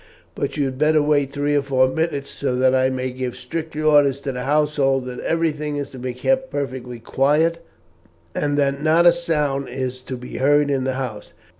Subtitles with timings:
[0.33, 3.75] "But you had better wait three or four minutes so that I may give strict
[3.75, 7.63] orders to the household that everything is to be kept perfectly quiet,
[8.33, 11.33] and that not a sound is to be heard in the house.